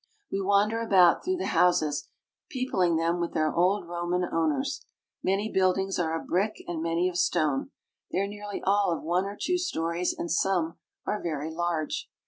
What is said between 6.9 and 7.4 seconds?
of